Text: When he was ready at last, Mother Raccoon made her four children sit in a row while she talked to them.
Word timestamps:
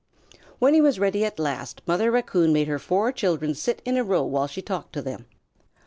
When 0.57 0.73
he 0.73 0.81
was 0.81 0.97
ready 0.97 1.23
at 1.25 1.37
last, 1.37 1.83
Mother 1.85 2.09
Raccoon 2.09 2.51
made 2.51 2.67
her 2.67 2.79
four 2.79 3.11
children 3.11 3.53
sit 3.53 3.83
in 3.85 3.97
a 3.97 4.03
row 4.03 4.23
while 4.23 4.47
she 4.47 4.63
talked 4.63 4.93
to 4.93 5.01
them. 5.03 5.27